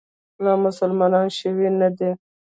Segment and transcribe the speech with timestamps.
[0.43, 2.09] لا مسلمان شوی نه دی.